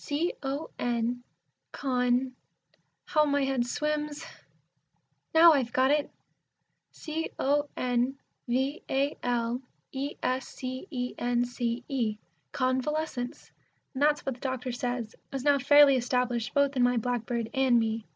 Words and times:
C 0.03 0.33
O 0.41 0.71
N 0.79 1.21
con 1.71 2.31
how 3.05 3.23
my 3.23 3.43
head 3.43 3.67
swims! 3.67 4.25
Now 5.31 5.53
I've 5.53 5.71
got 5.71 5.91
it! 5.91 6.09
C 6.89 7.29
O 7.37 7.69
N 7.77 8.15
V 8.47 8.81
A 8.89 9.15
L 9.21 9.61
E 9.91 10.15
S 10.23 10.47
C 10.47 10.87
E 10.89 11.13
N 11.19 11.45
C 11.45 11.83
E. 11.87 12.17
Convalescence! 12.51 13.51
And 13.93 14.01
that's 14.01 14.25
what 14.25 14.33
the 14.33 14.41
doctor 14.41 14.71
says 14.71 15.13
is 15.31 15.43
now 15.43 15.59
fairly 15.59 15.95
established 15.97 16.55
both 16.55 16.75
in 16.75 16.81
my 16.81 16.97
blackbird 16.97 17.51
and 17.53 17.79
me. 17.79 18.07